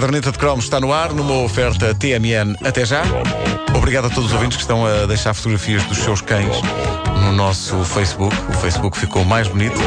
Caderneta 0.00 0.32
de 0.32 0.38
Cromos 0.38 0.64
está 0.64 0.80
no 0.80 0.94
ar, 0.94 1.12
numa 1.12 1.42
oferta 1.42 1.94
TMN 1.94 2.56
até 2.64 2.86
já. 2.86 3.02
Obrigado 3.76 4.06
a 4.06 4.08
todos 4.08 4.30
os 4.30 4.32
ouvintes 4.32 4.56
que 4.56 4.62
estão 4.62 4.86
a 4.86 5.04
deixar 5.04 5.34
fotografias 5.34 5.84
dos 5.84 5.98
seus 5.98 6.22
cães 6.22 6.56
no 7.22 7.32
nosso 7.32 7.84
Facebook. 7.84 8.34
O 8.48 8.52
Facebook 8.54 8.96
ficou 8.96 9.26
mais 9.26 9.46
bonito. 9.46 9.78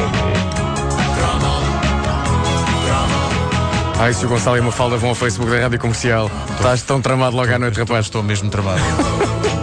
Ai, 3.97 4.13
se 4.13 4.23
o 4.23 4.29
Gonçalo 4.29 4.57
e 4.57 4.59
uma 4.59 4.71
falda 4.71 4.97
vão 4.97 5.09
ao 5.09 5.15
Facebook 5.15 5.49
da 5.49 5.59
Rádio 5.59 5.79
Comercial. 5.79 6.29
Estás 6.57 6.83
tão 6.83 7.01
tramado 7.01 7.35
logo 7.35 7.51
à 7.51 7.57
noite, 7.57 7.79
rapaz. 7.79 8.05
Estou 8.05 8.21
mesmo 8.21 8.51
tramado. 8.51 8.81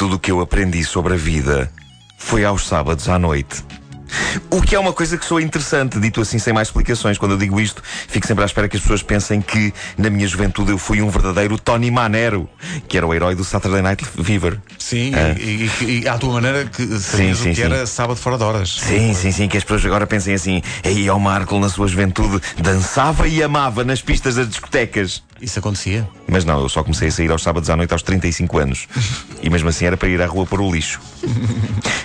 Muito 0.00 0.12
do 0.14 0.18
que 0.20 0.30
eu 0.30 0.40
aprendi 0.40 0.84
sobre 0.84 1.14
a 1.14 1.16
vida 1.16 1.72
foi 2.18 2.44
aos 2.44 2.68
sábados 2.68 3.08
à 3.08 3.18
noite. 3.18 3.64
O 4.48 4.62
que 4.62 4.76
é 4.76 4.78
uma 4.78 4.92
coisa 4.92 5.18
que 5.18 5.24
soa 5.24 5.42
interessante, 5.42 5.98
dito 5.98 6.20
assim 6.20 6.38
sem 6.38 6.52
mais 6.52 6.68
explicações. 6.68 7.18
Quando 7.18 7.32
eu 7.32 7.36
digo 7.38 7.60
isto, 7.60 7.82
fico 8.06 8.24
sempre 8.24 8.44
à 8.44 8.46
espera 8.46 8.68
que 8.68 8.76
as 8.76 8.82
pessoas 8.82 9.02
pensem 9.02 9.40
que 9.42 9.74
na 9.98 10.08
minha 10.08 10.26
juventude 10.28 10.70
eu 10.70 10.78
fui 10.78 11.02
um 11.02 11.10
verdadeiro 11.10 11.58
Tony 11.58 11.90
Manero, 11.90 12.48
que 12.88 12.96
era 12.96 13.04
o 13.04 13.12
herói 13.12 13.34
do 13.34 13.42
Saturday 13.42 13.82
Night 13.82 14.04
Fever. 14.04 14.60
Sim, 14.78 15.12
Ah. 15.16 15.34
e, 15.36 15.68
e- 15.82 16.00
e 16.04 16.08
à 16.08 16.16
tua 16.16 16.34
maneira 16.34 16.64
que 16.66 16.86
sabias 17.00 17.38
sim, 17.38 17.50
o 17.50 17.54
que 17.54 17.54
sim. 17.56 17.62
era 17.62 17.84
sábado 17.84 18.16
fora 18.20 18.38
de 18.38 18.44
horas. 18.44 18.78
Sim, 18.80 19.12
sim, 19.14 19.32
sim, 19.32 19.48
que 19.48 19.56
as 19.58 19.64
pessoas 19.64 19.84
agora 19.84 20.06
pensem 20.06 20.32
assim: 20.32 20.62
aí 20.84 21.08
ao 21.08 21.18
Marco, 21.18 21.58
na 21.58 21.68
sua 21.68 21.88
juventude, 21.88 22.40
dançava 22.62 23.26
e 23.26 23.42
amava 23.42 23.82
nas 23.82 24.00
pistas 24.00 24.36
das 24.36 24.48
discotecas. 24.48 25.24
Isso 25.40 25.58
acontecia? 25.58 26.08
Mas 26.26 26.44
não, 26.44 26.60
eu 26.60 26.68
só 26.68 26.82
comecei 26.82 27.08
a 27.08 27.12
sair 27.12 27.30
aos 27.30 27.42
sábados 27.42 27.70
à 27.70 27.76
noite 27.76 27.92
aos 27.92 28.02
35 28.02 28.58
anos. 28.58 28.88
E 29.40 29.48
mesmo 29.48 29.68
assim 29.68 29.84
era 29.84 29.96
para 29.96 30.08
ir 30.08 30.20
à 30.20 30.26
rua 30.26 30.44
pôr 30.44 30.60
o 30.60 30.70
lixo. 30.70 31.00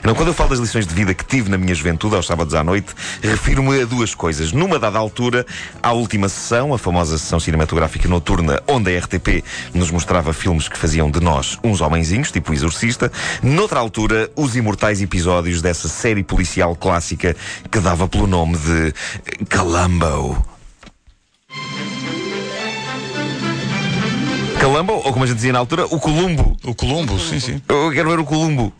Não, 0.03 0.13
quando 0.13 0.27
eu 0.27 0.33
falo 0.33 0.49
das 0.49 0.59
lições 0.59 0.85
de 0.85 0.93
vida 0.93 1.13
que 1.13 1.25
tive 1.25 1.49
na 1.49 1.57
minha 1.57 1.73
juventude, 1.73 2.15
aos 2.15 2.27
sábados 2.27 2.53
à 2.53 2.63
noite, 2.63 2.93
refiro-me 3.21 3.81
a 3.81 3.85
duas 3.85 4.13
coisas. 4.13 4.51
Numa 4.51 4.77
dada 4.77 4.99
altura, 4.99 5.45
à 5.81 5.93
última 5.93 6.29
sessão, 6.29 6.73
a 6.73 6.77
famosa 6.77 7.17
sessão 7.17 7.39
cinematográfica 7.39 8.07
noturna, 8.07 8.61
onde 8.67 8.95
a 8.95 8.99
RTP 8.99 9.43
nos 9.73 9.89
mostrava 9.89 10.33
filmes 10.33 10.67
que 10.67 10.77
faziam 10.77 11.09
de 11.09 11.19
nós 11.19 11.57
uns 11.63 11.81
homenzinhos, 11.81 12.31
tipo 12.31 12.51
o 12.51 12.53
Exorcista. 12.53 13.11
Noutra 13.41 13.79
altura, 13.79 14.29
os 14.35 14.55
imortais 14.55 15.01
episódios 15.01 15.61
dessa 15.61 15.87
série 15.87 16.23
policial 16.23 16.75
clássica 16.75 17.35
que 17.71 17.79
dava 17.79 18.07
pelo 18.07 18.27
nome 18.27 18.57
de 18.57 18.93
Columbo. 19.49 20.52
Columbo, 24.73 24.93
ou 24.93 25.13
como 25.13 25.23
a 25.23 25.27
gente 25.27 25.35
dizia 25.35 25.53
na 25.53 25.59
altura, 25.59 25.85
o 25.85 25.99
Columbo. 25.99 26.57
O 26.63 26.73
Columbo, 26.73 27.19
sim, 27.19 27.39
sim. 27.39 27.61
Eu 27.69 27.91
quero 27.91 28.09
ver 28.09 28.19
o 28.19 28.25
Columbo. 28.25 28.73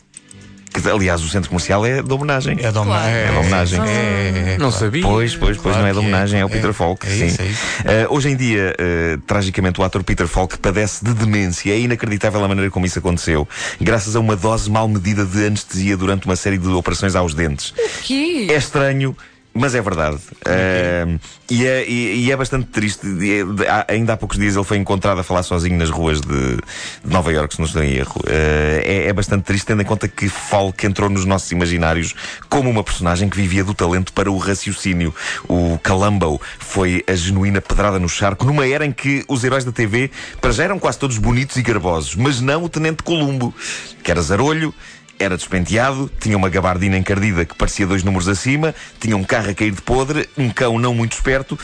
Que, 0.72 0.88
aliás, 0.90 1.22
o 1.22 1.28
centro 1.28 1.48
comercial 1.48 1.86
é 1.86 2.02
de 2.02 2.12
homenagem. 2.12 2.58
É 2.60 2.72
de 2.72 2.76
homa- 2.78 2.86
Claro. 2.96 3.06
é, 3.06 3.22
É 3.26 3.30
de 3.30 3.36
homenagem. 3.38 3.80
É, 3.80 3.84
é, 3.84 3.88
é, 3.88 4.50
Não 4.58 4.70
claro. 4.70 4.72
sabia. 4.72 5.02
Pois, 5.02 5.36
pois, 5.36 5.56
pois, 5.56 5.60
Claro 5.76 5.78
não 5.82 5.86
é 5.86 5.92
de 5.92 5.96
é. 5.98 6.00
homenagem, 6.00 6.40
é, 6.40 6.44
o 6.44 6.48
É, 6.48 6.50
Peter 6.50 6.72
Falk. 6.72 7.06
é 7.06 7.10
sim. 7.10 7.26
isso, 7.26 7.42
é 7.42 7.46
isso. 7.46 7.62
Eh, 7.84 8.06
hoje 8.10 8.28
em 8.30 8.34
dia, 8.36 8.74
eh, 8.76 9.16
tragicamente, 9.24 9.80
o 9.80 9.84
ator 9.84 10.02
Peter 10.02 10.26
Falk 10.26 10.58
padece 10.58 11.04
de 11.04 11.14
demência. 11.14 11.70
É 11.70 11.78
inacreditável 11.78 12.42
a 12.44 12.48
maneira 12.48 12.68
como 12.72 12.84
isso 12.86 12.98
aconteceu. 12.98 13.46
Graças 13.80 14.16
a 14.16 14.20
uma 14.20 14.34
dose 14.34 14.68
mal 14.68 14.88
medida 14.88 15.24
de 15.24 15.46
anestesia 15.46 15.96
durante 15.96 16.26
uma 16.26 16.34
série 16.34 16.58
de 16.58 16.66
operações 16.66 17.14
aos 17.14 17.34
dentes. 17.34 17.72
Que? 18.02 18.50
É 18.50 18.56
estranho. 18.56 19.16
Mas 19.56 19.72
é 19.76 19.80
verdade. 19.80 20.18
Eh, 20.44 21.06
e, 21.48 21.64
é, 21.64 21.88
e- 21.88 22.24
e 22.24 22.32
é 22.32 22.36
bastante 22.36 22.66
triste. 22.66 23.06
Ainda 23.86 24.14
há 24.14 24.16
poucos 24.16 24.36
dias 24.36 24.56
ele 24.56 24.64
foi 24.64 24.78
encontrado 24.78 25.20
a 25.20 25.22
falar 25.22 25.44
sozinho 25.44 25.78
nas 25.78 25.90
ruas 25.90 26.20
de, 26.20 26.56
de 26.56 26.60
Nova 27.04 27.32
Iorque, 27.32 27.54
se 27.54 27.60
não 27.60 27.66
estou 27.66 27.80
em 27.82 27.92
erro. 27.92 28.20
Eh, 28.26 28.82
é, 28.84 29.08
é 29.08 29.12
bastante 29.12 29.44
triste, 29.44 29.66
tendo 29.66 29.80
em 29.80 29.84
conta 29.84 30.08
que 30.08 30.28
Falk 30.28 30.84
entrou 30.84 31.08
nos 31.08 31.24
nossos 31.24 31.52
imaginários 31.52 32.14
como 32.48 32.68
uma 32.68 32.82
personagem 32.82 33.28
que 33.28 33.36
vivia 33.36 33.62
do 33.62 33.74
talento 33.74 34.12
para 34.12 34.28
o 34.28 34.36
raciocínio. 34.38 35.14
O 35.48 35.78
Columbo 35.86 36.40
foi 36.58 37.04
a 37.06 37.14
genuína 37.14 37.60
pedrada 37.60 38.00
no 38.00 38.08
charco, 38.08 38.44
numa 38.44 38.66
era 38.66 38.84
em 38.84 38.90
que 38.90 39.24
os 39.28 39.44
heróis 39.44 39.64
da 39.64 39.70
TV 39.70 40.10
para 40.40 40.50
já 40.50 40.64
eram 40.64 40.80
quase 40.80 40.98
todos 40.98 41.16
bonitos 41.16 41.56
e 41.56 41.62
garbosos, 41.62 42.16
mas 42.16 42.40
não 42.40 42.64
o 42.64 42.68
Tenente 42.68 43.04
Columbo, 43.04 43.54
que 44.02 44.10
era 44.10 44.20
zarolho. 44.20 44.74
Era 45.18 45.36
despenteado, 45.36 46.10
tinha 46.20 46.36
uma 46.36 46.48
gabardina 46.48 46.96
encardida 46.96 47.44
que 47.44 47.54
parecia 47.54 47.86
dois 47.86 48.02
números 48.02 48.28
acima, 48.28 48.74
tinha 49.00 49.16
um 49.16 49.24
carro 49.24 49.50
a 49.50 49.54
cair 49.54 49.70
de 49.70 49.82
podre, 49.82 50.28
um 50.36 50.50
cão 50.50 50.78
não 50.78 50.94
muito 50.94 51.12
esperto 51.12 51.58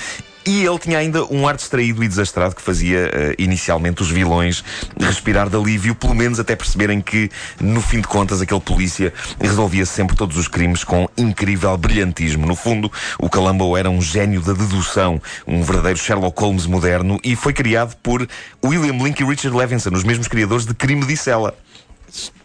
e 0.46 0.64
ele 0.64 0.78
tinha 0.78 0.98
ainda 0.98 1.24
um 1.26 1.46
ar 1.46 1.54
distraído 1.54 2.02
e 2.02 2.08
desastrado 2.08 2.54
que 2.54 2.62
fazia 2.62 3.10
eh, 3.12 3.34
inicialmente 3.38 4.02
os 4.02 4.10
vilões 4.10 4.64
respirar 4.98 5.48
de 5.48 5.56
alívio, 5.56 5.94
pelo 5.94 6.14
menos 6.14 6.40
até 6.40 6.56
perceberem 6.56 7.00
que, 7.00 7.30
no 7.60 7.80
fim 7.80 8.00
de 8.00 8.08
contas, 8.08 8.40
aquele 8.40 8.60
polícia 8.60 9.12
resolvia 9.40 9.84
sempre 9.84 10.16
todos 10.16 10.36
os 10.36 10.48
crimes 10.48 10.82
com 10.82 11.08
incrível 11.16 11.76
brilhantismo. 11.76 12.46
No 12.46 12.56
fundo, 12.56 12.90
o 13.18 13.28
Columbo 13.28 13.76
era 13.76 13.90
um 13.90 14.00
gênio 14.00 14.40
da 14.40 14.52
dedução, 14.52 15.20
um 15.46 15.62
verdadeiro 15.62 15.98
Sherlock 15.98 16.40
Holmes 16.40 16.66
moderno 16.66 17.20
e 17.22 17.36
foi 17.36 17.52
criado 17.52 17.94
por 18.02 18.26
William 18.64 18.96
Blink 18.96 19.22
e 19.22 19.26
Richard 19.26 19.56
Levinson, 19.56 19.90
os 19.92 20.04
mesmos 20.04 20.26
criadores 20.26 20.64
de 20.64 20.74
Crime 20.74 21.04
de 21.04 21.16
Cela. 21.16 21.54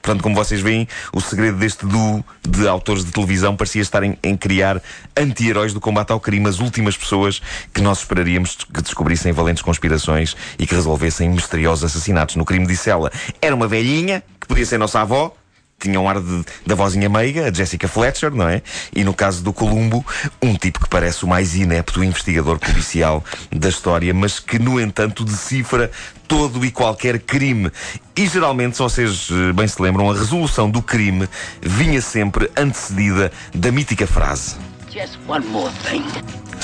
Portanto, 0.01 0.21
como 0.21 0.35
vocês 0.35 0.61
veem, 0.61 0.87
o 1.11 1.19
segredo 1.19 1.57
deste 1.57 1.85
duo 1.85 2.23
de 2.47 2.67
autores 2.67 3.03
de 3.03 3.11
televisão 3.11 3.55
parecia 3.55 3.81
estar 3.81 4.03
em, 4.03 4.17
em 4.23 4.37
criar 4.37 4.81
anti-heróis 5.17 5.73
do 5.73 5.81
combate 5.81 6.11
ao 6.11 6.19
crime, 6.19 6.47
as 6.47 6.59
últimas 6.59 6.95
pessoas 6.95 7.41
que 7.73 7.81
nós 7.81 7.99
esperaríamos 7.99 8.55
que 8.55 8.81
descobrissem 8.81 9.31
valentes 9.31 9.63
conspirações 9.63 10.35
e 10.59 10.67
que 10.67 10.75
resolvessem 10.75 11.29
misteriosos 11.29 11.83
assassinatos. 11.83 12.35
No 12.35 12.45
crime 12.45 12.67
disse 12.67 12.89
ela, 12.89 13.11
era 13.41 13.55
uma 13.55 13.67
velhinha, 13.67 14.23
que 14.39 14.47
podia 14.47 14.65
ser 14.65 14.77
nossa 14.77 15.01
avó, 15.01 15.35
tinha 15.85 15.99
um 15.99 16.09
ar 16.09 16.19
de, 16.19 16.43
da 16.65 16.73
vozinha 16.73 17.07
meiga, 17.07 17.47
a 17.47 17.53
Jessica 17.53 17.87
Fletcher, 17.87 18.33
não 18.33 18.49
é? 18.49 18.61
E 18.93 19.03
no 19.03 19.13
caso 19.13 19.43
do 19.43 19.53
Columbo, 19.53 20.03
um 20.41 20.55
tipo 20.55 20.79
que 20.79 20.89
parece 20.89 21.23
o 21.23 21.27
mais 21.27 21.55
inepto 21.55 22.03
investigador 22.03 22.57
policial 22.57 23.23
da 23.51 23.69
história, 23.69 24.13
mas 24.13 24.39
que, 24.39 24.57
no 24.57 24.79
entanto, 24.79 25.23
decifra 25.23 25.91
todo 26.27 26.65
e 26.65 26.71
qualquer 26.71 27.19
crime. 27.19 27.71
E 28.15 28.27
geralmente, 28.27 28.75
se 28.75 28.81
vocês 28.81 29.29
eh, 29.31 29.53
bem 29.53 29.67
se 29.67 29.79
lembram, 29.81 30.09
a 30.09 30.13
resolução 30.13 30.69
do 30.69 30.81
crime 30.81 31.29
vinha 31.61 32.01
sempre 32.01 32.49
antecedida 32.57 33.31
da 33.53 33.71
mítica 33.71 34.07
frase. 34.07 34.55
Just 34.91 35.19
one 35.27 35.45
more 35.47 35.71
thing. 35.87 36.03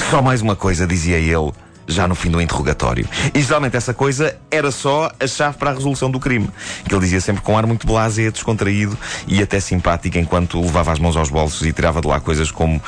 Só 0.10 0.22
mais 0.22 0.42
uma 0.42 0.56
coisa, 0.56 0.88
dizia 0.88 1.18
ele, 1.18 1.52
já 1.94 2.08
no 2.08 2.16
fim 2.16 2.30
do 2.30 2.42
interrogatório. 2.42 3.08
E 3.34 3.42
geralmente 3.42 3.78
essa 3.78 3.94
coisa 3.94 4.36
era 4.50 4.72
só 4.72 5.12
a 5.20 5.28
chave 5.28 5.58
para 5.58 5.72
a 5.72 5.74
resolução 5.74 6.10
do 6.10 6.20
crime. 6.20 6.50
Que 6.88 6.94
ele 6.94 7.02
dizia 7.02 7.22
sempre 7.22 7.42
com 7.42 7.54
um 7.54 7.58
ar 7.58 7.66
muito 7.66 7.86
blasé, 7.86 8.30
descontraído 8.32 8.98
e 9.28 9.42
até 9.42 9.60
simpático, 9.60 10.18
enquanto 10.18 10.60
levava 10.62 10.92
as 10.92 11.00
mãos 11.00 11.16
aos 11.16 11.30
bolsos 11.30 11.66
e 11.68 11.74
tirava 11.74 12.02
de 12.02 12.08
lá 12.08 12.20
coisas 12.20 12.52
como, 12.52 12.82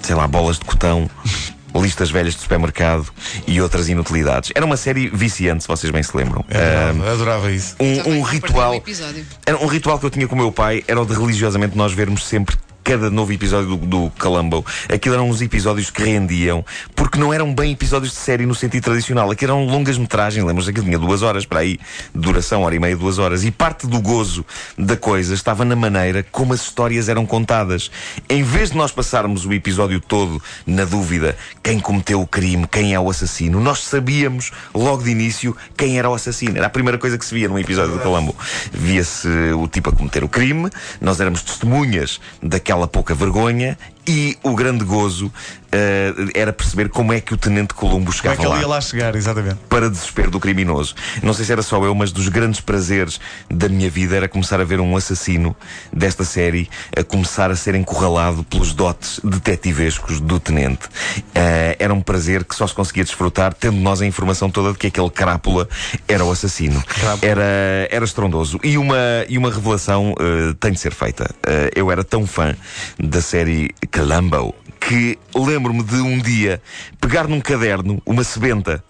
sei 0.00 0.14
lá, 0.14 0.26
bolas 0.26 0.58
de 0.58 0.64
cotão. 0.64 1.08
Listas 1.74 2.08
velhas 2.08 2.34
de 2.36 2.40
supermercado 2.40 3.04
e 3.48 3.60
outras 3.60 3.88
inutilidades. 3.88 4.52
Era 4.54 4.64
uma 4.64 4.76
série 4.76 5.08
viciante, 5.08 5.64
se 5.64 5.68
vocês 5.68 5.90
bem 5.90 6.04
se 6.04 6.16
lembram. 6.16 6.44
Adorava, 6.48 7.12
adorava 7.12 7.50
isso. 7.50 7.74
Um, 7.80 8.18
um 8.18 8.22
ritual. 8.22 8.76
um. 8.76 9.24
Era 9.44 9.58
um 9.58 9.66
ritual 9.66 9.98
que 9.98 10.06
eu 10.06 10.10
tinha 10.10 10.28
com 10.28 10.36
o 10.36 10.38
meu 10.38 10.52
pai, 10.52 10.84
era 10.86 11.02
o 11.02 11.04
de 11.04 11.14
religiosamente 11.14 11.76
nós 11.76 11.92
vermos 11.92 12.28
sempre 12.28 12.56
cada 12.84 13.08
novo 13.08 13.32
episódio 13.32 13.76
do, 13.76 13.86
do 13.86 14.12
Columbo. 14.18 14.64
Aquilo 14.92 15.14
eram 15.14 15.30
uns 15.30 15.40
episódios 15.40 15.90
que 15.90 16.02
rendiam, 16.02 16.62
porque 16.94 17.18
não 17.18 17.32
eram 17.32 17.52
bem 17.52 17.72
episódios 17.72 18.12
de 18.12 18.18
série 18.18 18.44
no 18.44 18.54
sentido 18.54 18.84
tradicional. 18.84 19.30
Aquilo 19.30 19.52
eram 19.52 19.66
longas 19.66 19.96
metragens, 19.96 20.44
lembras 20.44 20.68
que 20.68 20.82
tinha 20.82 20.98
duas 20.98 21.22
horas 21.22 21.46
para 21.46 21.60
aí, 21.60 21.80
duração, 22.14 22.62
hora 22.62 22.74
e 22.74 22.78
meia, 22.78 22.94
duas 22.94 23.18
horas. 23.18 23.42
E 23.42 23.50
parte 23.50 23.86
do 23.86 23.98
gozo 24.02 24.44
da 24.76 24.98
coisa 24.98 25.32
estava 25.32 25.64
na 25.64 25.74
maneira 25.74 26.22
como 26.30 26.52
as 26.52 26.60
histórias 26.60 27.08
eram 27.08 27.24
contadas. 27.24 27.90
Em 28.28 28.42
vez 28.42 28.70
de 28.70 28.76
nós 28.76 28.92
passarmos 28.92 29.46
o 29.46 29.52
episódio 29.54 29.98
todo 29.98 30.40
na 30.66 30.84
dúvida 30.84 31.36
quem 31.62 31.80
cometeu 31.80 32.20
o 32.20 32.26
crime, 32.26 32.66
quem 32.70 32.92
é 32.92 33.00
o 33.00 33.08
assassino, 33.08 33.60
nós 33.60 33.82
sabíamos 33.84 34.50
logo 34.74 35.02
de 35.02 35.10
início 35.10 35.56
quem 35.74 35.98
era 35.98 36.10
o 36.10 36.14
assassino. 36.14 36.58
Era 36.58 36.66
a 36.66 36.70
primeira 36.70 36.98
coisa 36.98 37.16
que 37.16 37.24
se 37.24 37.34
via 37.34 37.48
num 37.48 37.58
episódio 37.58 37.94
do 37.94 38.00
Columbo. 38.00 38.36
Via-se 38.70 39.28
o 39.56 39.66
tipo 39.66 39.88
a 39.88 39.92
cometer 39.92 40.22
o 40.22 40.28
crime, 40.28 40.68
nós 41.00 41.18
éramos 41.18 41.42
testemunhas 41.42 42.20
daquela 42.42 42.73
pouca 42.88 43.14
vergonha 43.14 43.78
e 44.06 44.36
o 44.42 44.54
grande 44.54 44.84
gozo 44.84 45.32
eh, 45.74 46.14
era 46.34 46.52
perceber 46.52 46.88
como 46.88 47.12
é 47.12 47.20
que 47.20 47.34
o 47.34 47.36
Tenente 47.36 47.74
Columbo 47.74 48.06
Como 48.06 48.10
é 48.10 48.12
chegava 48.12 48.36
que 48.36 48.46
ele 48.46 48.60
ia 48.60 48.68
lá 48.68 48.80
chegar, 48.80 49.16
exatamente? 49.16 49.56
para 49.68 49.90
desespero 49.90 50.30
do 50.30 50.38
criminoso. 50.38 50.94
Não 51.22 51.34
sei 51.34 51.44
se 51.44 51.50
era 51.50 51.62
só 51.62 51.82
eu, 51.84 51.94
mas 51.94 52.12
dos 52.12 52.28
grandes 52.28 52.60
prazeres 52.60 53.20
da 53.50 53.68
minha 53.68 53.90
vida 53.90 54.14
era 54.14 54.28
começar 54.28 54.60
a 54.60 54.64
ver 54.64 54.78
um 54.78 54.96
assassino 54.96 55.56
desta 55.92 56.24
série 56.24 56.70
a 56.96 57.02
começar 57.02 57.50
a 57.50 57.56
ser 57.56 57.74
encurralado 57.74 58.44
pelos 58.44 58.72
dotes 58.72 59.20
detetivescos 59.24 60.20
do 60.20 60.38
tenente. 60.38 60.88
Eh, 61.34 61.76
era 61.80 61.92
um 61.92 62.00
prazer 62.00 62.44
que 62.44 62.54
só 62.54 62.66
se 62.66 62.74
conseguia 62.74 63.02
desfrutar 63.02 63.52
tendo 63.52 63.78
nós 63.78 64.00
a 64.00 64.06
informação 64.06 64.48
toda 64.48 64.72
de 64.72 64.78
que 64.78 64.86
aquele 64.86 65.10
crápula 65.10 65.68
era 66.06 66.24
o 66.24 66.30
assassino. 66.30 66.82
Era, 67.20 67.88
era 67.90 68.04
estrondoso. 68.04 68.60
E 68.62 68.78
uma, 68.78 68.96
e 69.28 69.36
uma 69.36 69.50
revelação 69.50 70.14
eh, 70.20 70.54
tem 70.60 70.70
de 70.72 70.78
ser 70.78 70.92
feita. 70.92 71.28
Eu 71.74 71.90
era 71.90 72.04
tão 72.04 72.26
fã 72.26 72.54
da 72.98 73.20
série 73.20 73.70
Columbo 73.94 74.52
que 74.80 75.16
lembro-me 75.32 75.84
de 75.84 75.94
um 75.96 76.18
dia 76.18 76.60
pegar 77.00 77.28
num 77.28 77.40
caderno 77.40 78.02
uma 78.04 78.24
sebenta 78.24 78.82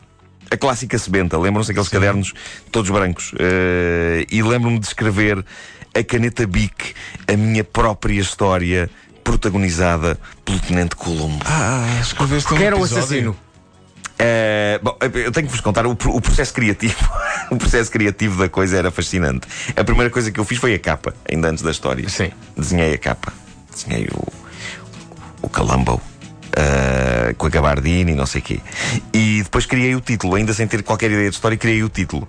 a 0.51 0.56
clássica 0.56 0.99
sebenta, 0.99 1.37
lembram-se 1.37 1.71
aqueles 1.71 1.89
cadernos 1.89 2.33
todos 2.71 2.91
brancos? 2.91 3.33
Eh, 3.39 4.27
e 4.31 4.43
lembro-me 4.43 4.79
de 4.79 4.87
escrever 4.87 5.45
a 5.95 6.03
caneta 6.03 6.47
Bic 6.47 6.95
a 7.27 7.37
minha 7.37 7.65
própria 7.65 8.21
história 8.21 8.89
protagonizada 9.23 10.19
pelo 10.45 10.59
Tenente 10.61 10.97
Colombo. 10.97 11.45
Ah, 11.45 11.99
escreveste 12.01 12.53
um 12.53 12.56
Quem 12.56 12.67
era 12.67 12.77
o 12.77 12.85
assassino? 12.85 13.37
Eh, 14.19 14.79
bom, 14.83 14.97
eu 15.01 15.33
tenho 15.33 15.47
que 15.47 15.53
vos 15.53 15.61
contar 15.61 15.87
o, 15.87 15.91
o 15.91 16.21
processo 16.21 16.55
criativo. 16.55 16.97
o 17.51 17.56
processo 17.56 17.91
criativo 17.91 18.39
da 18.39 18.49
coisa 18.49 18.77
era 18.77 18.91
fascinante. 18.91 19.47
A 19.75 19.83
primeira 19.83 20.11
coisa 20.11 20.31
que 20.31 20.39
eu 20.39 20.45
fiz 20.45 20.59
foi 20.59 20.75
a 20.75 20.79
capa, 20.79 21.15
ainda 21.31 21.49
antes 21.49 21.62
da 21.62 21.71
história. 21.71 22.09
Sim. 22.09 22.31
Desenhei 22.56 22.95
a 22.95 22.99
capa. 22.99 23.33
Desenhei 23.73 24.09
o, 24.12 24.33
o 25.44 25.49
Columbo. 25.49 26.00
eh, 26.56 27.35
com 27.37 27.46
a 27.46 27.50
gabardina 27.50 28.12
e 28.12 28.14
não 28.14 28.26
sei 28.26 28.41
o 28.41 28.44
quê. 28.44 28.61
E 29.12 29.43
depois 29.43 29.67
criei 29.67 29.94
o 29.96 30.00
título, 30.00 30.37
ainda 30.37 30.55
sem 30.55 30.67
ter 30.69 30.82
qualquer 30.85 31.11
ideia 31.11 31.29
de 31.29 31.35
história, 31.35 31.56
criei 31.58 31.82
o 31.82 31.88
título. 31.88 32.29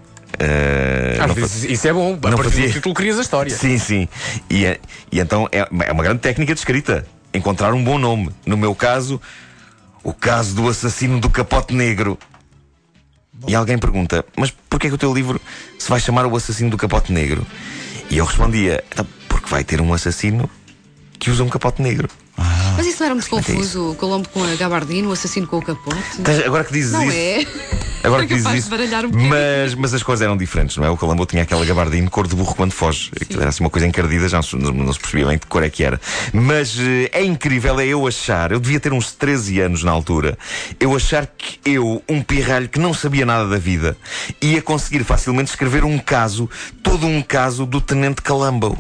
Não 1.27 1.33
vezes 1.35 1.63
fa- 1.65 1.71
isso 1.71 1.88
é 1.88 1.94
bom. 1.94 2.17
A 2.23 2.29
não 2.29 2.38
partir 2.38 2.50
fazia- 2.51 2.67
do 2.67 2.73
título 2.73 2.95
crias 2.95 3.19
a 3.19 3.21
história. 3.21 3.56
Sim, 3.56 3.77
sim. 3.77 4.07
E, 4.50 4.65
é- 4.65 4.79
e 5.12 5.19
então 5.19 5.47
é, 5.51 5.59
é 5.59 5.91
uma 5.91 6.03
grande 6.03 6.19
técnica 6.21 6.53
de 6.56 6.59
escrita. 6.59 7.06
Encontrar 7.33 7.73
um 7.73 7.83
bom 7.83 8.00
nome. 8.00 8.31
No 8.47 8.57
meu 8.57 8.73
caso, 8.73 9.21
o 10.03 10.12
caso 10.13 10.56
do 10.56 10.67
assassino 10.67 11.19
do 11.19 11.29
capote 11.29 11.73
negro. 11.75 12.17
E 13.47 13.53
alguém 13.53 13.77
pergunta: 13.77 14.25
Mas 14.35 14.50
porquê 14.69 14.88
que 14.89 14.95
o 14.95 14.97
teu 14.97 15.13
livro 15.13 15.39
se 15.77 15.88
vai 15.89 16.00
chamar 16.00 16.25
O 16.25 16.35
Assassino 16.35 16.69
do 16.71 16.77
Capote 16.77 17.12
Negro? 17.12 17.45
E 18.09 18.17
eu 18.17 18.25
respondia: 18.25 18.83
"Então, 18.91 19.06
Porque 19.29 19.50
vai 19.50 19.63
ter 19.63 19.81
um 19.81 19.94
assassino 19.94 20.50
que 21.19 21.29
usa 21.29 21.44
um 21.44 21.50
capote 21.50 21.81
negro. 21.81 22.07
Mas 22.77 22.86
isso 22.88 23.00
não 23.00 23.06
era 23.06 23.16
muito 23.16 23.27
é 23.27 23.30
confuso? 23.30 23.92
O 23.92 23.95
Colombo 23.95 24.27
com 24.30 24.44
a 24.44 24.56
gabardina, 24.56 25.07
o 25.07 25.12
assassino 25.12 25.48
com 25.48 25.57
o 25.57 25.62
capote? 25.62 26.01
Tens- 26.24 26.45
Agora 26.45 26.63
que 26.63 26.74
dizes 26.74 26.92
Não 26.92 27.04
isso. 27.04 27.16
é? 27.18 27.45
Agora 28.04 28.22
que 28.27 28.30
dizes 28.30 28.44
capaz 28.44 28.60
isso. 28.60 28.69
de 28.69 28.77
baralhar 28.77 29.06
um 29.06 29.10
bocadinho. 29.10 29.30
mas, 29.30 29.75
mas 29.75 29.94
as 29.94 30.04
cores 30.04 30.22
eram 30.22 30.36
diferentes, 30.38 30.77
não 30.77 30.86
é? 30.86 30.89
O 30.89 30.98
Colombo 30.98 31.25
tinha 31.25 31.44
aquela 31.44 31.66
gabardina 31.66 32.10
cor 32.10 32.27
de 32.27 32.36
burro 32.36 32.54
quando 32.56 32.72
foge. 32.74 33.12
Aquilo 33.19 33.39
Era 33.42 33.50
assim 33.50 33.63
uma 33.63 33.69
coisa 33.69 33.88
encardida, 33.88 34.27
já 34.27 34.38
não 34.38 34.44
se, 34.44 34.56
não 34.57 34.94
se 34.94 35.00
percebia 35.00 35.25
bem 35.27 35.36
de 35.38 35.42
que 35.42 35.48
cor 35.48 35.63
é 35.63 35.69
que 35.69 35.83
era. 35.83 36.00
Mas 36.33 36.77
eh, 36.80 37.10
é 37.13 37.24
incrível, 37.24 37.80
é 37.80 37.86
eu 37.88 38.06
achar, 38.07 38.51
eu 38.51 38.60
devia 38.60 38.80
ter 38.80 38.92
uns 38.94 39.12
13 39.13 39.60
anos 39.62 39.83
na 39.83 39.92
altura, 39.92 40.38
eu 40.80 40.95
achar 40.95 41.25
que 41.25 41.60
eu, 41.66 42.04
um 42.10 42.22
pirralho 42.22 42.68
que 42.69 42.80
não 42.80 42.94
sabia 42.94 43.25
nada 43.25 43.48
da 43.48 43.57
vida, 43.57 43.98
ia 44.42 44.62
conseguir 44.62 45.04
facilmente 45.04 45.50
escrever 45.50 45.83
um 45.83 45.98
caso, 45.98 46.50
todo 46.83 47.06
um 47.07 47.22
caso 47.22 47.66
do 47.66 47.80
Tenente 47.81 48.22
Columbo. 48.22 48.77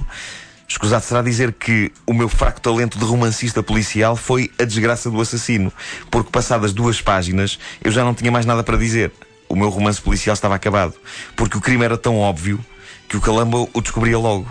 Escusado 0.67 1.03
será 1.03 1.21
dizer 1.21 1.53
que 1.53 1.91
o 2.07 2.13
meu 2.13 2.27
fraco 2.27 2.59
talento 2.59 2.97
de 2.97 3.05
romancista 3.05 3.61
policial 3.61 4.15
foi 4.15 4.51
a 4.59 4.63
desgraça 4.63 5.11
do 5.11 5.21
assassino, 5.21 5.71
porque 6.09 6.31
passadas 6.31 6.73
duas 6.73 7.01
páginas 7.01 7.59
eu 7.83 7.91
já 7.91 8.03
não 8.03 8.13
tinha 8.15 8.31
mais 8.31 8.45
nada 8.45 8.63
para 8.63 8.77
dizer. 8.77 9.11
O 9.47 9.55
meu 9.55 9.69
romance 9.69 10.01
policial 10.01 10.33
estava 10.33 10.55
acabado, 10.55 10.95
porque 11.35 11.57
o 11.57 11.61
crime 11.61 11.85
era 11.85 11.97
tão 11.97 12.17
óbvio 12.17 12.59
que 13.07 13.15
o 13.15 13.21
Columbo 13.21 13.69
o 13.73 13.81
descobria 13.81 14.17
logo. 14.17 14.47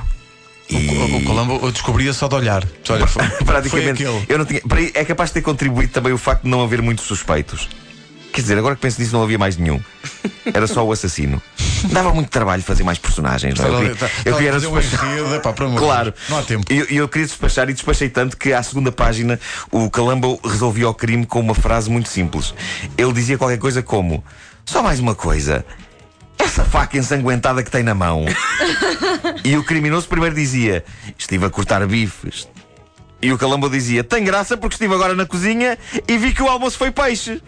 O, 0.70 0.76
o, 0.76 1.16
o 1.16 1.24
Colombo 1.24 1.60
eu 1.62 1.72
descobria 1.72 2.12
só 2.12 2.28
de 2.28 2.36
olhar. 2.36 2.64
Olha, 2.88 3.06
foi, 3.08 3.24
Praticamente. 3.44 4.04
Eu 4.28 4.38
não 4.38 4.44
tinha, 4.44 4.62
é 4.94 5.04
capaz 5.04 5.30
de 5.30 5.34
ter 5.34 5.42
contribuído 5.42 5.92
também 5.92 6.12
o 6.12 6.18
facto 6.18 6.44
de 6.44 6.48
não 6.48 6.62
haver 6.62 6.80
muitos 6.80 7.04
suspeitos. 7.06 7.68
Quer 8.32 8.40
dizer, 8.40 8.58
agora 8.58 8.76
que 8.76 8.80
penso 8.80 9.00
nisso, 9.00 9.12
não 9.12 9.22
havia 9.22 9.38
mais 9.38 9.56
nenhum. 9.56 9.80
Era 10.52 10.66
só 10.66 10.84
o 10.84 10.92
assassino. 10.92 11.42
Dava 11.90 12.12
muito 12.12 12.28
trabalho 12.30 12.62
fazer 12.62 12.82
mais 12.84 12.98
personagens. 12.98 13.58
não 13.58 13.66
é? 13.66 13.68
Eu 13.68 13.76
queria, 13.78 13.92
Estava- 13.92 14.12
eu 14.24 14.34
queria 14.36 14.52
fazer 14.52 14.66
despachar- 14.70 15.04
um 15.04 15.12
enredo, 15.12 15.28
Claro. 15.78 16.14
Não 16.28 16.38
há 16.38 16.42
tempo. 16.42 16.72
E 16.72 16.78
eu, 16.78 16.86
eu 16.90 17.08
queria 17.08 17.26
despachar 17.26 17.68
e 17.68 17.72
despachei 17.72 18.08
tanto 18.08 18.36
que 18.36 18.52
à 18.52 18.62
segunda 18.62 18.90
página 18.92 19.38
o 19.70 19.90
Columbo 19.90 20.40
resolvia 20.44 20.88
o 20.88 20.94
crime 20.94 21.26
com 21.26 21.40
uma 21.40 21.54
frase 21.54 21.90
muito 21.90 22.08
simples. 22.08 22.54
Ele 22.96 23.12
dizia 23.12 23.36
qualquer 23.38 23.58
coisa 23.58 23.82
como: 23.82 24.24
Só 24.64 24.82
mais 24.82 24.98
uma 25.00 25.14
coisa. 25.14 25.64
Essa 26.38 26.64
faca 26.64 26.98
ensanguentada 26.98 27.62
que 27.62 27.70
tem 27.70 27.82
na 27.82 27.94
mão. 27.94 28.24
e 29.44 29.56
o 29.56 29.64
criminoso 29.64 30.08
primeiro 30.08 30.34
dizia: 30.34 30.84
Estive 31.18 31.46
a 31.46 31.50
cortar 31.50 31.86
bifes. 31.86 32.48
E 33.22 33.32
o 33.32 33.38
Columbo 33.38 33.68
dizia: 33.70 34.02
Tem 34.04 34.24
graça 34.24 34.56
porque 34.56 34.74
estive 34.74 34.94
agora 34.94 35.14
na 35.14 35.26
cozinha 35.26 35.78
e 36.06 36.18
vi 36.18 36.32
que 36.34 36.42
o 36.42 36.48
almoço 36.48 36.76
foi 36.76 36.90
peixe. 36.90 37.40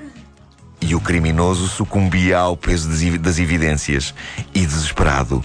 E 0.86 0.94
o 0.94 1.00
criminoso 1.00 1.66
sucumbia 1.68 2.38
ao 2.38 2.56
peso 2.56 2.88
das 2.88 3.02
evi- 3.02 3.18
das 3.18 3.38
evidências 3.40 4.14
e, 4.54 4.64
desesperado, 4.64 5.44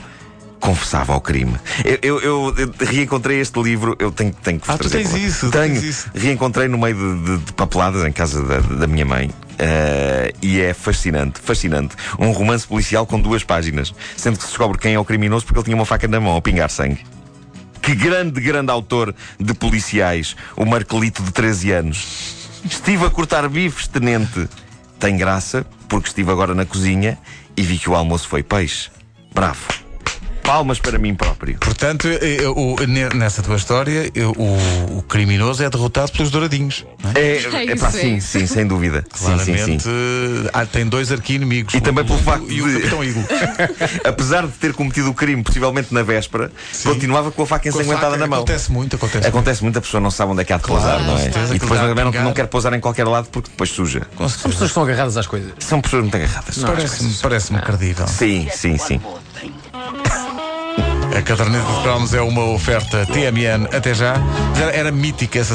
confessava 0.59 1.13
ao 1.13 1.19
crime. 1.21 1.55
Eu, 1.83 1.97
eu- 2.03 2.19
eu- 2.21 2.55
eu 2.57 2.73
reencontrei 2.85 3.39
este 3.39 3.59
livro, 3.59 3.95
eu 3.97 4.11
tenho, 4.11 4.31
tenho 4.33 4.59
que 4.59 4.67
vos 4.67 4.75
Ah, 4.75 4.77
tu 4.77 4.81
trazer 4.87 4.97
tens 4.99 5.09
para 5.09 5.19
lá. 5.19 5.25
isso, 5.27 5.45
tu 5.47 5.51
Tenho. 5.51 5.73
tens 5.73 5.83
isso. 5.83 6.11
Reencontrei 6.13 6.67
no 6.67 6.77
meio 6.77 6.95
de, 6.95 7.25
de- 7.39 7.45
de 7.45 7.53
papeladas 7.53 8.05
em 8.05 8.11
casa 8.11 8.43
da, 8.43 8.59
da 8.59 8.85
minha 8.87 9.05
mãe. 9.05 9.31
eh, 9.63 10.33
e 10.41 10.59
é 10.59 10.73
fascinante, 10.73 11.39
fascinante. 11.39 11.95
Um 12.17 12.31
romance 12.31 12.65
policial 12.67 13.05
com 13.05 13.19
duas 13.19 13.43
páginas, 13.43 13.93
sendo 14.17 14.37
que 14.37 14.43
se 14.43 14.49
descobre 14.49 14.77
quem 14.79 14.93
é 14.95 14.99
o 14.99 15.05
criminoso 15.05 15.45
porque 15.45 15.59
ele 15.59 15.65
tinha 15.65 15.75
uma 15.75 15.85
faca 15.85 16.07
na 16.07 16.19
mão 16.19 16.35
a 16.35 16.41
pingar 16.41 16.67
sangue. 16.69 16.99
Que 17.79 17.93
grande, 17.93 18.39
grande 18.41 18.71
autor 18.71 19.13
de 19.39 19.53
policiais, 19.53 20.35
o 20.55 20.65
Marcelito 20.65 21.21
de 21.21 21.31
13 21.31 21.71
anos. 21.71 22.35
Estive 22.63 23.05
a 23.05 23.09
cortar 23.11 23.47
bifes, 23.49 23.87
tenente. 23.87 24.47
Tem 25.01 25.17
graça, 25.17 25.65
porque 25.89 26.09
estive 26.09 26.29
agora 26.29 26.53
na 26.53 26.63
cozinha 26.63 27.17
e 27.57 27.63
vi 27.63 27.79
que 27.79 27.89
o 27.89 27.95
almoço 27.95 28.27
foi 28.27 28.43
peixe. 28.43 28.91
Bravo. 29.33 29.80
Palmas 30.51 30.79
para 30.79 30.99
mim 30.99 31.15
próprio. 31.15 31.57
Portanto, 31.59 32.09
eh, 32.09 32.39
eh, 32.41 32.47
o- 32.49 32.75
nessa 33.15 33.41
tua 33.41 33.55
história, 33.55 34.11
eh, 34.13 34.25
o, 34.25 34.97
o 34.97 35.01
criminoso 35.07 35.63
é 35.63 35.69
derrotado 35.69 36.11
pelos 36.11 36.29
douradinhos. 36.29 36.85
Não 37.01 37.11
é? 37.11 37.13
É, 37.21 37.37
É 37.37 37.71
é 37.71 37.75
pá, 37.77 37.87
é. 37.87 37.91
sim, 37.91 38.19
sim, 38.19 38.45
sem 38.45 38.67
dúvida. 38.67 39.05
Sim, 39.15 39.39
sim, 39.39 39.45
Claramente, 39.53 39.83
sim. 39.83 39.89
eh, 40.45 40.49
há- 40.51 40.65
tem 40.65 40.85
dois 40.85 41.09
arqui-inimigos. 41.09 41.73
E 41.73 41.77
o 41.77 41.81
também 41.81 42.03
pelo 42.03 42.19
facto 42.19 42.51
E 42.51 42.61
o 42.61 42.67
de- 42.67 42.79
Capitão 42.79 43.01
Eagle. 43.01 43.23
Apesar 44.03 44.45
de 44.45 44.51
ter 44.51 44.73
cometido 44.73 45.09
o 45.09 45.13
crime, 45.13 45.41
possivelmente 45.41 45.93
na 45.93 46.03
véspera, 46.03 46.51
continuava 46.83 47.31
com 47.31 47.43
a 47.43 47.47
faca 47.47 47.69
ensanguentada 47.69 48.17
na 48.17 48.27
mão. 48.27 48.39
Acontece 48.39 48.73
muito, 48.73 48.97
acontece 48.97 49.19
muito. 49.19 49.27
Acontece 49.29 49.63
muito, 49.63 49.77
a 49.79 49.81
pessoa 49.81 50.01
não 50.01 50.11
sabe 50.11 50.33
onde 50.33 50.41
é 50.41 50.43
que 50.43 50.51
há 50.51 50.57
de 50.57 50.63
Claro, 50.63 50.81
pousar, 50.83 51.07
não 51.07 51.17
é? 51.17 51.55
E 51.55 51.59
depois 51.59 51.79
a 51.79 51.95
não, 51.95 52.11
não, 52.11 52.33
quer 52.33 52.47
pousar 52.47 52.73
em 52.73 52.81
qualquer 52.81 53.07
lado 53.07 53.29
porque 53.31 53.49
depois 53.49 53.69
suja. 53.69 54.01
Certeza. 54.17 54.49
pessoas 54.49 54.69
estão 54.69 54.83
agarradas 54.83 55.15
às 55.15 55.27
coisas. 55.27 55.53
São 55.59 55.79
pessoas 55.79 56.01
muito 56.03 56.15
agarradas. 56.17 56.57
Parece-me 56.57 57.13
parece 57.21 57.53
credível. 57.53 58.05
Sim, 58.09 58.49
sim, 58.53 58.77
sim. 58.77 58.99
A 61.21 61.23
caderneta 61.23 61.71
de 61.71 61.83
cromos 61.83 62.13
é 62.15 62.21
uma 62.21 62.45
oferta 62.45 63.05
TMN 63.05 63.67
até. 63.71 63.93
Já 63.93 64.15
era 64.73 64.91
mítica 64.91 65.37
essa 65.37 65.49